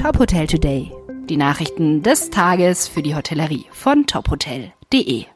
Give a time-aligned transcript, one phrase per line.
[0.00, 0.90] Top Hotel Today.
[1.28, 5.26] Die Nachrichten des Tages für die Hotellerie von tophotel.de.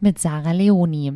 [0.00, 1.12] Mit Sarah Leoni.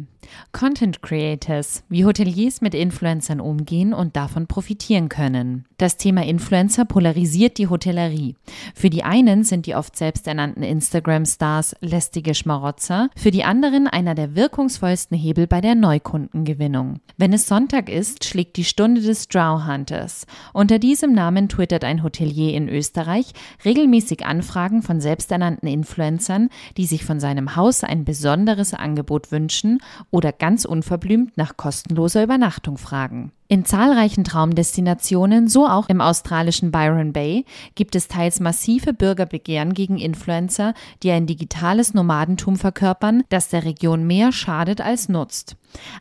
[0.52, 5.64] Content Creators, wie Hoteliers mit Influencern umgehen und davon profitieren können.
[5.78, 8.34] Das Thema Influencer polarisiert die Hotellerie.
[8.74, 14.34] Für die einen sind die oft selbsternannten Instagram-Stars lästige Schmarotzer, für die anderen einer der
[14.34, 17.00] wirkungsvollsten Hebel bei der Neukundengewinnung.
[17.18, 20.26] Wenn es Sonntag ist, schlägt die Stunde des Drow Hunters.
[20.52, 23.32] Unter diesem Namen twittert ein Hotelier in Österreich
[23.64, 29.80] regelmäßig Anfragen von selbsternannten Influencern, die sich von seinem Haus ein besonderes Angebot wünschen
[30.16, 33.32] oder ganz unverblümt nach kostenloser Übernachtung fragen.
[33.48, 39.98] In zahlreichen Traumdestinationen, so auch im australischen Byron Bay, gibt es teils massive Bürgerbegehren gegen
[39.98, 45.56] Influencer, die ein digitales Nomadentum verkörpern, das der Region mehr schadet als nutzt.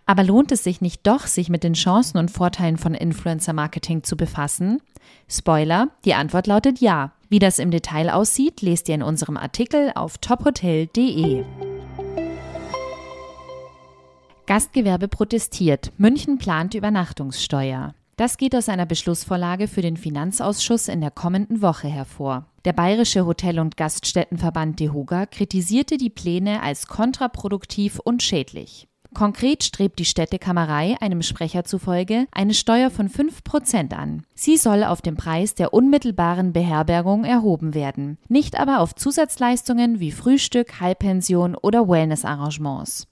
[0.06, 4.16] Aber lohnt es sich nicht doch, sich mit den Chancen und Vorteilen von Influencer-Marketing zu
[4.16, 4.80] befassen?
[5.28, 7.12] Spoiler, die Antwort lautet ja.
[7.28, 11.44] Wie das im Detail aussieht, lest ihr in unserem Artikel auf tophotel.de.
[14.56, 15.92] Gastgewerbe protestiert.
[15.98, 17.94] München plant Übernachtungssteuer.
[18.16, 22.46] Das geht aus einer Beschlussvorlage für den Finanzausschuss in der kommenden Woche hervor.
[22.64, 28.88] Der Bayerische Hotel- und Gaststättenverband DEHOGA kritisierte die Pläne als kontraproduktiv und schädlich.
[29.14, 34.24] Konkret strebt die Städtekammerei einem Sprecher zufolge eine Steuer von 5% an.
[34.36, 40.14] Sie soll auf dem Preis der unmittelbaren Beherbergung erhoben werden, nicht aber auf Zusatzleistungen wie
[40.14, 43.08] Frühstück, Halbpension oder Wellnessarrangements.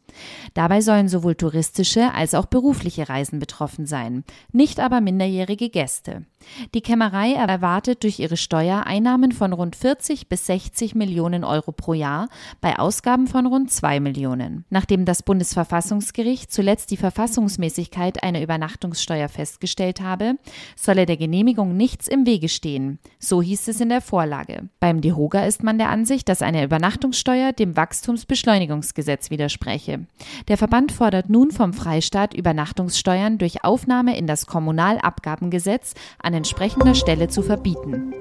[0.54, 6.26] Dabei sollen sowohl touristische als auch berufliche Reisen betroffen sein, nicht aber minderjährige Gäste.
[6.74, 11.94] Die Kämmerei erwartet durch ihre Steuer Einnahmen von rund 40 bis 60 Millionen Euro pro
[11.94, 12.28] Jahr
[12.62, 14.66] bei Ausgaben von rund 2 Millionen.
[14.70, 20.36] Nachdem das Bundesverfassungsgericht zuletzt die Verfassungsmäßigkeit einer Übernachtungssteuer festgestellt habe,
[20.76, 23.00] solle der Genehmigung nichts im Wege stehen.
[23.20, 24.70] So hieß es in der Vorlage.
[24.80, 30.03] Beim DEHOGA ist man der Ansicht, dass eine Übernachtungssteuer dem Wachstumsbeschleunigungsgesetz widerspreche.
[30.48, 37.28] Der Verband fordert nun vom Freistaat Übernachtungssteuern durch Aufnahme in das Kommunalabgabengesetz an entsprechender Stelle
[37.28, 38.14] zu verbieten.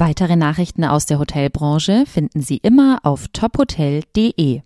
[0.00, 4.56] Weitere Nachrichten aus der Hotelbranche finden Sie immer auf tophotel.de.